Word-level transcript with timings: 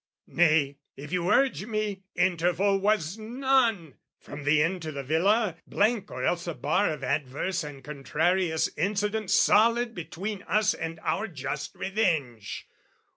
Nay, 0.25 0.79
if 0.97 1.11
you 1.11 1.29
urge 1.29 1.67
me, 1.67 2.01
interval 2.15 2.79
was 2.79 3.19
none! 3.19 3.97
From 4.19 4.45
the 4.45 4.63
inn 4.63 4.79
to 4.79 4.91
the 4.91 5.03
villa 5.03 5.57
blank 5.67 6.09
or 6.09 6.25
else 6.25 6.47
a 6.47 6.55
bar 6.55 6.89
Of 6.91 7.03
adverse 7.03 7.63
and 7.63 7.83
contrarious 7.83 8.67
incident 8.75 9.29
Solid 9.29 9.93
between 9.93 10.41
us 10.47 10.73
and 10.73 10.99
our 11.03 11.27
just 11.27 11.75
revenge! 11.75 12.67